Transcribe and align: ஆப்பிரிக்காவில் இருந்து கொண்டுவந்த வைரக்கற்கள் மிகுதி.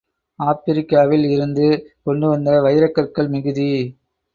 ஆப்பிரிக்காவில் 0.39 1.25
இருந்து 1.29 1.67
கொண்டுவந்த 2.05 2.59
வைரக்கற்கள் 2.61 3.29
மிகுதி. 3.29 3.71